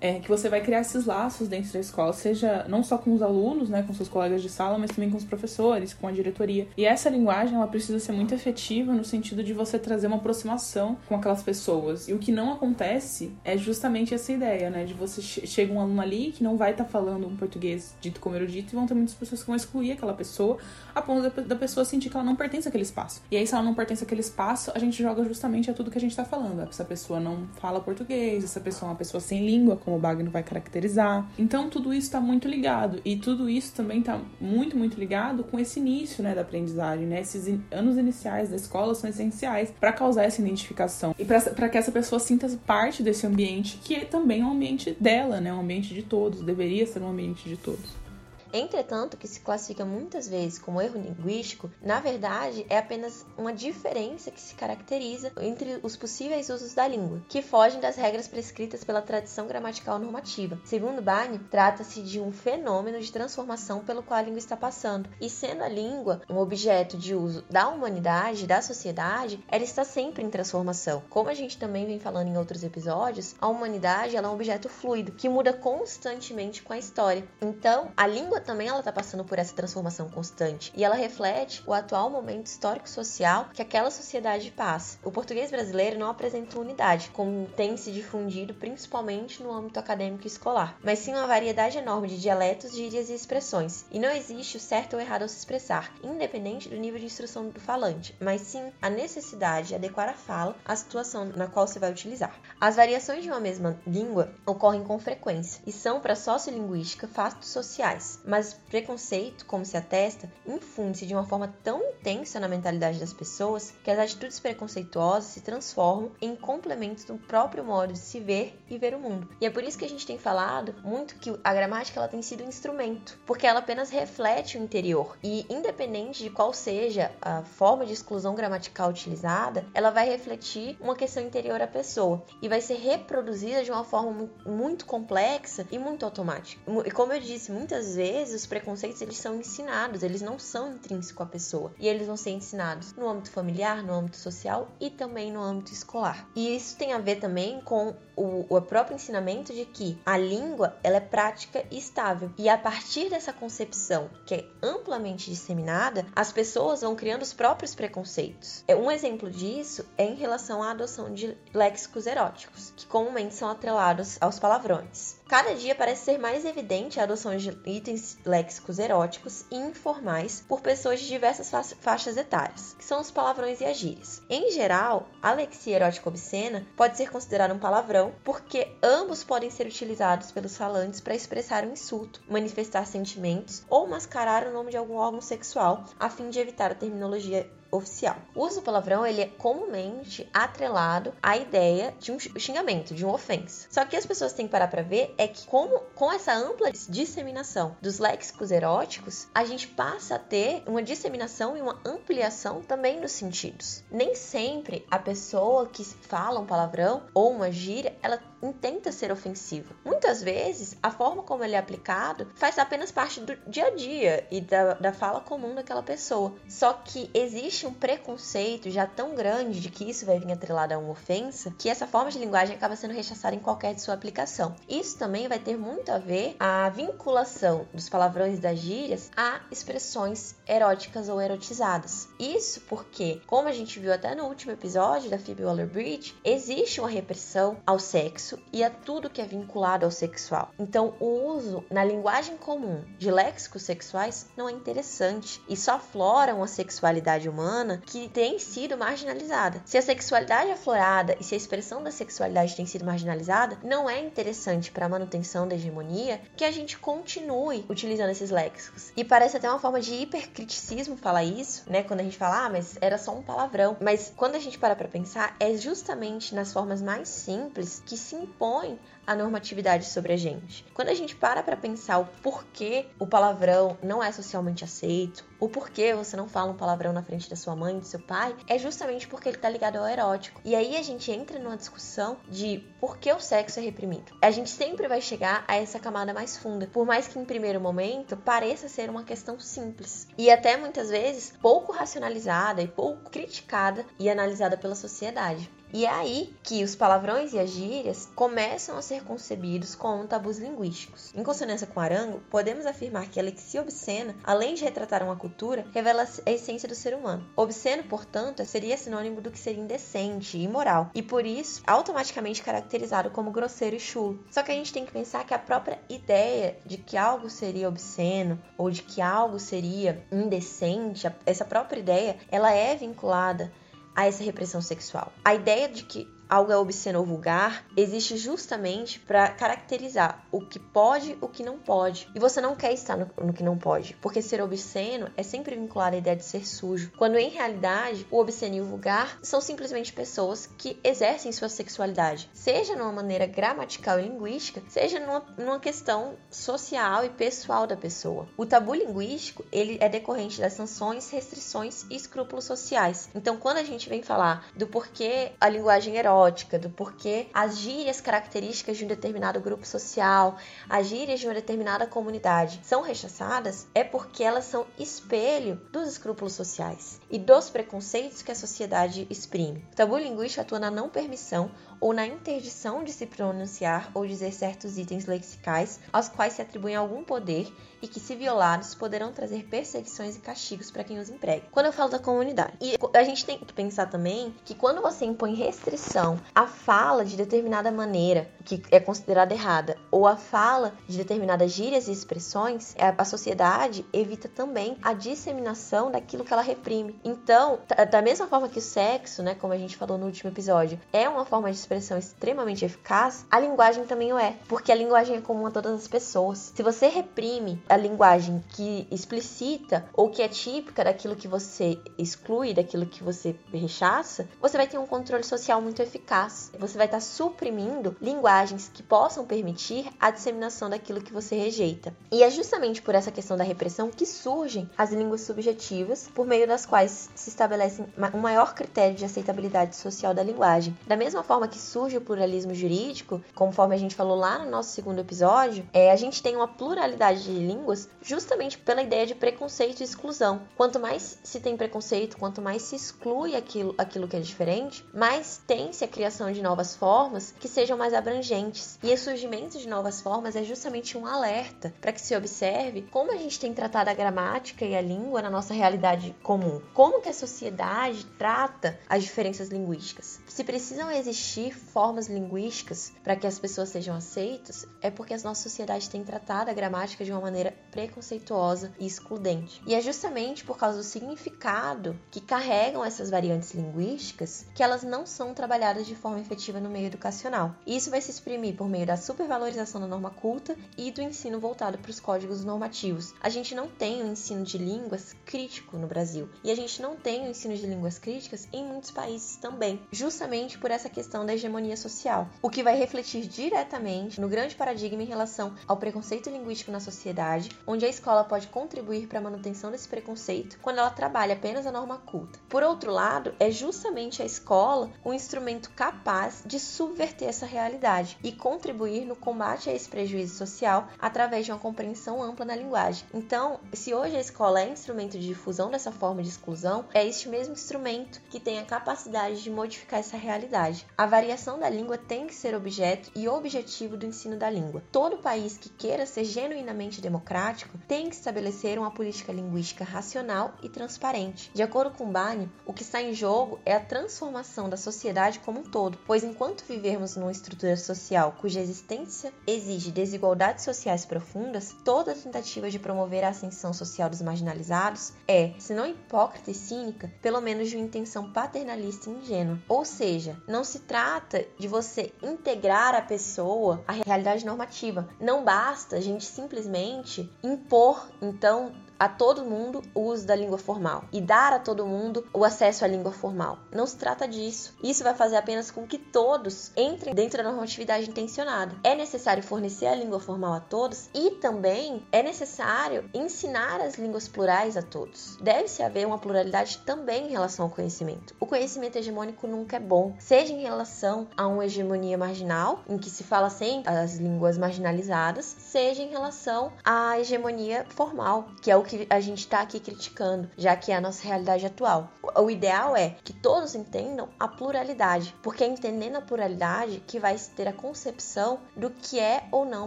[0.00, 3.22] é, que você vai criar esses laços dentro da escola, seja não só com os
[3.22, 6.68] alunos, né, com seus colegas de sala, mas também com os professores, com a diretoria.
[6.76, 10.96] E essa linguagem, ela precisa ser muito efetiva no sentido de você trazer uma aproximação
[11.08, 12.08] com aquelas pessoas.
[12.08, 15.80] E o que não acontece é justamente essa ideia, né, de você che chega um
[15.80, 18.86] aluno ali que não vai estar tá falando um português dito como erudito e vão
[18.86, 20.58] ter muitas pessoas que vão excluir aquela pessoa
[20.94, 23.22] a ponto da, da pessoa sentir que ela não pertence àquele espaço.
[23.30, 25.98] E aí, se ela não pertence àquele espaço, a gente joga justamente a tudo que
[25.98, 26.62] a gente está falando.
[26.62, 30.30] Essa pessoa não fala português, essa pessoa é uma pessoa sem língua, como o Bagno
[30.30, 31.30] vai caracterizar.
[31.38, 35.60] Então tudo isso está muito ligado e tudo isso também está muito, muito ligado com
[35.60, 37.06] esse início né, da aprendizagem.
[37.06, 37.20] Né?
[37.20, 41.78] Esses in anos iniciais da escola são essenciais para causar essa identificação e para que
[41.78, 45.54] essa pessoa sinta parte desse ambiente que é também um ambiente dela, né?
[45.54, 48.05] um ambiente de todos, deveria ser um ambiente de todos.
[48.52, 54.30] Entretanto, que se classifica muitas vezes como erro linguístico, na verdade é apenas uma diferença
[54.30, 59.02] que se caracteriza entre os possíveis usos da língua, que fogem das regras prescritas pela
[59.02, 60.58] tradição gramatical normativa.
[60.64, 65.28] Segundo Barney, trata-se de um fenômeno de transformação pelo qual a língua está passando, e
[65.28, 70.30] sendo a língua um objeto de uso da humanidade, da sociedade, ela está sempre em
[70.30, 71.02] transformação.
[71.08, 75.12] Como a gente também vem falando em outros episódios, a humanidade é um objeto fluido
[75.12, 77.26] que muda constantemente com a história.
[77.40, 81.74] Então, a língua também ela está passando por essa transformação constante e ela reflete o
[81.74, 84.98] atual momento histórico-social que aquela sociedade passa.
[85.04, 90.28] O português brasileiro não apresenta unidade, como tem se difundido principalmente no âmbito acadêmico e
[90.28, 93.84] escolar, mas sim uma variedade enorme de dialetos, gírias e expressões.
[93.90, 97.48] E não existe o certo ou errado ao se expressar, independente do nível de instrução
[97.48, 101.78] do falante, mas sim a necessidade de adequar a fala à situação na qual se
[101.78, 102.38] vai utilizar.
[102.60, 107.48] As variações de uma mesma língua ocorrem com frequência e são para a sociolinguística fatos
[107.48, 113.12] sociais, mas preconceito, como se atesta, infunde-se de uma forma tão intensa na mentalidade das
[113.12, 118.58] pessoas que as atitudes preconceituosas se transformam em complementos do próprio modo de se ver
[118.68, 119.28] e ver o mundo.
[119.40, 122.20] E é por isso que a gente tem falado muito que a gramática ela tem
[122.20, 127.42] sido um instrumento, porque ela apenas reflete o interior e independente de qual seja a
[127.42, 132.60] forma de exclusão gramatical utilizada, ela vai refletir uma questão interior à pessoa e vai
[132.60, 136.60] ser reproduzida de uma forma muito complexa e muito automática.
[136.84, 140.72] E como eu disse, muitas vezes vezes os preconceitos eles são ensinados, eles não são
[140.72, 141.72] intrínsecos à pessoa.
[141.78, 145.72] E eles vão ser ensinados no âmbito familiar, no âmbito social e também no âmbito
[145.72, 146.26] escolar.
[146.34, 150.76] E isso tem a ver também com o, o próprio ensinamento de que a língua
[150.82, 152.32] ela é prática e estável.
[152.38, 157.74] E a partir dessa concepção que é amplamente disseminada, as pessoas vão criando os próprios
[157.74, 158.64] preconceitos.
[158.66, 163.50] É, um exemplo disso é em relação à adoção de léxicos eróticos, que comumente são
[163.50, 165.16] atrelados aos palavrões.
[165.28, 170.60] Cada dia parece ser mais evidente a adoção de itens léxicos eróticos e informais por
[170.60, 174.22] pessoas de diversas fa faixas etárias, que são os palavrões e as gírias.
[174.30, 179.66] Em geral, a lexia erótica obscena pode ser considerada um palavrão porque ambos podem ser
[179.66, 184.94] utilizados pelos falantes para expressar um insulto, manifestar sentimentos ou mascarar o nome de algum
[184.94, 188.16] órgão sexual a fim de evitar a terminologia oficial.
[188.34, 193.14] O uso do palavrão ele é comumente atrelado à ideia de um xingamento, de uma
[193.14, 193.66] ofensa.
[193.70, 196.70] Só que as pessoas têm que parar para ver é que como com essa ampla
[196.88, 203.00] disseminação dos léxicos eróticos, a gente passa a ter uma disseminação e uma ampliação também
[203.00, 203.82] nos sentidos.
[203.90, 209.74] Nem sempre a pessoa que fala um palavrão ou uma gíria, ela intenta ser ofensivo.
[209.84, 214.26] Muitas vezes, a forma como ele é aplicado faz apenas parte do dia a dia
[214.30, 216.34] e da, da fala comum daquela pessoa.
[216.48, 220.78] Só que existe um preconceito já tão grande de que isso vai vir atrelado a
[220.78, 224.54] uma ofensa que essa forma de linguagem acaba sendo rechaçada em qualquer de sua aplicação.
[224.68, 230.36] Isso também vai ter muito a ver a vinculação dos palavrões das gírias a expressões
[230.46, 232.08] eróticas ou erotizadas.
[232.18, 236.88] Isso porque, como a gente viu até no último episódio da Phoebe Waller-Bridge, existe uma
[236.88, 240.50] repressão ao sexo sexo e a tudo que é vinculado ao sexual.
[240.58, 246.34] Então, o uso na linguagem comum de léxicos sexuais não é interessante e só aflora
[246.34, 249.60] uma sexualidade humana que tem sido marginalizada.
[249.64, 253.88] Se a sexualidade é aflorada e se a expressão da sexualidade tem sido marginalizada, não
[253.88, 258.92] é interessante para a manutenção da hegemonia que a gente continue utilizando esses léxicos.
[258.96, 261.82] E parece até uma forma de hipercriticismo falar isso, né?
[261.82, 263.76] Quando a gente fala, ah, mas era só um palavrão.
[263.80, 268.15] Mas quando a gente para para pensar, é justamente nas formas mais simples que se
[268.22, 270.64] impõe a normatividade sobre a gente.
[270.74, 275.48] Quando a gente para para pensar o porquê o palavrão não é socialmente aceito, o
[275.48, 278.58] porquê você não fala um palavrão na frente da sua mãe, do seu pai, é
[278.58, 280.40] justamente porque ele tá ligado ao erótico.
[280.44, 284.12] E aí a gente entra numa discussão de por que o sexo é reprimido.
[284.20, 287.60] A gente sempre vai chegar a essa camada mais funda, por mais que em primeiro
[287.60, 293.84] momento pareça ser uma questão simples e até muitas vezes pouco racionalizada e pouco criticada
[293.98, 295.50] e analisada pela sociedade.
[295.72, 300.38] E é aí que os palavrões e as gírias começam a ser concebidos como tabus
[300.38, 301.12] linguísticos.
[301.14, 305.66] Em consonância com Arango, podemos afirmar que a lexia obscena, além de retratar uma cultura,
[305.74, 307.26] revela a essência do ser humano.
[307.36, 313.30] Obsceno, portanto, seria sinônimo do que seria indecente imoral, e por isso automaticamente caracterizado como
[313.30, 314.24] grosseiro e chulo.
[314.30, 317.68] Só que a gente tem que pensar que a própria ideia de que algo seria
[317.68, 323.52] obsceno ou de que algo seria indecente, essa própria ideia, ela é vinculada
[323.96, 325.10] a essa repressão sexual.
[325.24, 330.58] A ideia de que algo é obsceno ou vulgar, existe justamente para caracterizar o que
[330.58, 332.08] pode, o que não pode.
[332.14, 335.56] E você não quer estar no, no, que não pode, porque ser obsceno é sempre
[335.56, 339.40] vinculado à ideia de ser sujo, quando em realidade o obsceno e o vulgar são
[339.40, 345.60] simplesmente pessoas que exercem sua sexualidade, seja numa maneira gramatical e linguística, seja numa, numa
[345.60, 348.28] questão social e pessoal da pessoa.
[348.36, 353.08] O tabu linguístico ele é decorrente das sanções, restrições e escrúpulos sociais.
[353.14, 357.58] Então, quando a gente vem falar do porquê a linguagem erótica erótica, do porquê as
[357.58, 360.36] gírias características de um determinado grupo social,
[360.68, 366.32] as gírias de uma determinada comunidade são rechaçadas, é porque elas são espelho dos escrúpulos
[366.32, 369.64] sociais e dos preconceitos que a sociedade exprime.
[369.72, 374.32] O tabu linguístico atua na não permissão ou na interdição de se pronunciar ou dizer
[374.32, 379.44] certos itens lexicais aos quais se atribui algum poder e que, se violados, poderão trazer
[379.44, 381.46] perseguições e castigos para quem os emprega.
[381.50, 385.04] Quando eu falo da comunidade, e a gente tem que pensar também que quando você
[385.04, 390.96] impõe restrição à fala de determinada maneira, que é considerada errada, ou a fala de
[390.96, 396.98] determinadas gírias e expressões, é, a sociedade evita também a disseminação daquilo que ela reprime.
[397.04, 397.60] Então,
[397.90, 401.08] da mesma forma que o sexo, né, como a gente falou no último episódio, é
[401.08, 405.20] uma forma de expressão extremamente eficaz, a linguagem também o é, porque a linguagem é
[405.20, 406.52] comum a todas as pessoas.
[406.54, 412.54] Se você reprime a linguagem que explicita ou que é típica daquilo que você exclui,
[412.54, 416.52] daquilo que você rechaça, você vai ter um controle social muito eficaz.
[416.58, 421.92] Você vai estar suprimindo linguagens que possam permitir a disseminação daquilo que você rejeita.
[422.12, 426.46] E é justamente por essa questão da repressão que surgem as línguas subjetivas, por meio
[426.46, 427.82] das quais se estabelece
[428.14, 430.76] um maior critério de aceitabilidade social da linguagem.
[430.86, 434.50] Da mesma forma que que surge o pluralismo jurídico, conforme a gente falou lá no
[434.50, 439.14] nosso segundo episódio, é, a gente tem uma pluralidade de línguas justamente pela ideia de
[439.14, 440.42] preconceito e exclusão.
[440.54, 445.40] Quanto mais se tem preconceito, quanto mais se exclui aquilo, aquilo que é diferente, mais
[445.46, 448.78] tem-se a criação de novas formas que sejam mais abrangentes.
[448.82, 453.12] E o surgimento de novas formas é justamente um alerta para que se observe como
[453.12, 456.60] a gente tem tratado a gramática e a língua na nossa realidade comum.
[456.74, 460.20] Como que a sociedade trata as diferenças linguísticas.
[460.28, 465.42] Se precisam existir formas linguísticas para que as pessoas sejam aceitas, é porque a nossa
[465.42, 469.62] sociedade tem tratado a gramática de uma maneira preconceituosa e excludente.
[469.66, 475.06] E é justamente por causa do significado que carregam essas variantes linguísticas que elas não
[475.06, 477.54] são trabalhadas de forma efetiva no meio educacional.
[477.66, 481.78] Isso vai se exprimir por meio da supervalorização da norma culta e do ensino voltado
[481.78, 483.14] para os códigos normativos.
[483.20, 486.96] A gente não tem o ensino de línguas crítico no Brasil e a gente não
[486.96, 491.35] tem o ensino de línguas críticas em muitos países também, justamente por essa questão da
[491.36, 496.72] hegemonia social, o que vai refletir diretamente no grande paradigma em relação ao preconceito linguístico
[496.72, 501.34] na sociedade, onde a escola pode contribuir para a manutenção desse preconceito quando ela trabalha
[501.34, 502.38] apenas a norma culta.
[502.48, 508.32] Por outro lado, é justamente a escola um instrumento capaz de subverter essa realidade e
[508.32, 513.06] contribuir no combate a esse prejuízo social através de uma compreensão ampla na linguagem.
[513.12, 517.28] Então, se hoje a escola é instrumento de difusão dessa forma de exclusão, é este
[517.28, 520.86] mesmo instrumento que tem a capacidade de modificar essa realidade.
[520.96, 524.80] A variação da língua tem que ser objeto e objetivo do ensino da língua.
[524.92, 530.68] Todo país que queira ser genuinamente democrático tem que estabelecer uma política linguística racional e
[530.68, 531.50] transparente.
[531.52, 535.58] De acordo com Barney, o que está em jogo é a transformação da sociedade como
[535.58, 542.14] um todo, pois enquanto vivermos numa estrutura social cuja existência exige desigualdades sociais profundas, toda
[542.14, 547.40] tentativa de promover a ascensão social dos marginalizados é, se não hipócrita e cínica, pelo
[547.40, 549.58] menos de uma intenção paternalista e ingênua.
[549.68, 551.15] Ou seja, não se trata
[551.58, 555.08] de você integrar a pessoa à realidade normativa.
[555.20, 561.04] Não basta a gente simplesmente impor, então, a todo mundo o uso da língua formal
[561.12, 563.58] e dar a todo mundo o acesso à língua formal.
[563.72, 564.74] Não se trata disso.
[564.82, 568.76] Isso vai fazer apenas com que todos entrem dentro da normatividade intencionada.
[568.82, 574.28] É necessário fornecer a língua formal a todos e também é necessário ensinar as línguas
[574.28, 575.36] plurais a todos.
[575.40, 578.34] Deve-se haver uma pluralidade também em relação ao conhecimento.
[578.40, 583.10] O conhecimento hegemônico nunca é bom, seja em relação a uma hegemonia marginal, em que
[583.10, 588.82] se fala sempre as línguas marginalizadas, seja em relação à hegemonia formal, que é o
[588.86, 592.10] que a gente está aqui criticando, já que é a nossa realidade atual.
[592.34, 597.36] O ideal é que todos entendam a pluralidade, porque é entendendo a pluralidade que vai
[597.54, 599.86] ter a concepção do que é ou não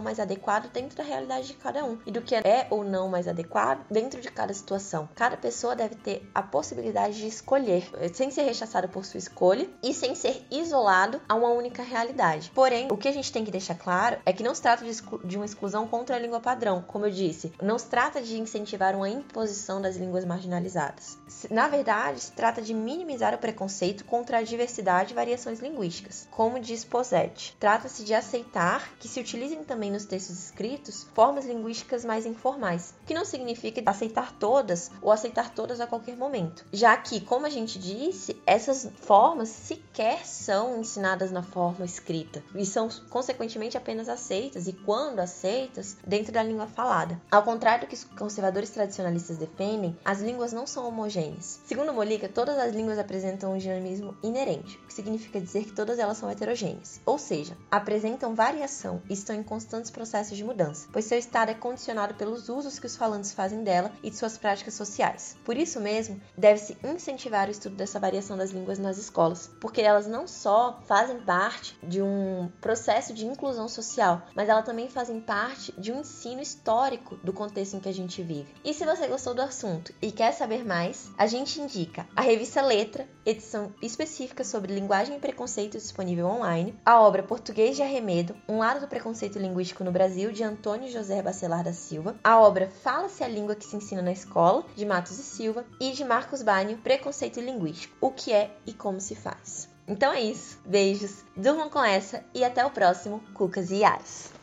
[0.00, 3.26] mais adequado dentro da realidade de cada um e do que é ou não mais
[3.26, 5.08] adequado dentro de cada situação.
[5.14, 9.94] Cada pessoa deve ter a possibilidade de escolher, sem ser rechaçado por sua escolha e
[9.94, 12.50] sem ser isolado a uma única realidade.
[12.54, 14.92] Porém, o que a gente tem que deixar claro é que não se trata de,
[15.24, 18.89] de uma exclusão contra a língua padrão, como eu disse, não se trata de incentivar
[18.96, 21.18] uma imposição das línguas marginalizadas.
[21.50, 26.28] Na verdade, se trata de minimizar o preconceito contra a diversidade e variações linguísticas.
[26.30, 32.04] Como diz Posetti, trata-se de aceitar que se utilizem também nos textos escritos formas linguísticas
[32.04, 37.20] mais informais, que não significa aceitar todas ou aceitar todas a qualquer momento, já que,
[37.20, 43.76] como a gente disse, essas formas sequer são ensinadas na forma escrita e são consequentemente
[43.76, 47.20] apenas aceitas e quando aceitas dentro da língua falada.
[47.30, 51.60] Ao contrário do que os conservadores tradicionalistas defendem, as línguas não são homogêneas.
[51.66, 55.98] Segundo Molica, todas as línguas apresentam um dinamismo inerente, o que significa dizer que todas
[55.98, 61.04] elas são heterogêneas, ou seja, apresentam variação e estão em constantes processos de mudança, pois
[61.04, 64.72] seu estado é condicionado pelos usos que os falantes fazem dela e de suas práticas
[64.72, 65.36] sociais.
[65.44, 70.06] Por isso mesmo, deve-se incentivar o estudo dessa variação das línguas nas escolas, porque elas
[70.06, 75.70] não só fazem parte de um processo de inclusão social, mas elas também fazem parte
[75.78, 78.54] de um ensino histórico do contexto em que a gente vive.
[78.64, 82.60] E se você gostou do assunto e quer saber mais, a gente indica a revista
[82.62, 88.58] Letra, edição específica sobre linguagem e preconceito disponível online, a obra Português de Arremedo, Um
[88.58, 93.24] lado do preconceito linguístico no Brasil, de Antônio José Bacelar da Silva, a obra Fala-se
[93.24, 96.78] a língua que se ensina na escola, de Matos e Silva, e de Marcos Bânio,
[96.78, 99.68] Preconceito linguístico, o que é e como se faz.
[99.86, 100.58] Então é isso.
[100.64, 104.39] Beijos, durmam com essa e até o próximo Cucas e Iás.